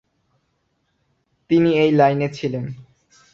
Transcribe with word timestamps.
তিনি 1.49 1.69
এই 1.77 1.91
লাইনে 1.91 2.27
ছিলেন। 2.29 2.65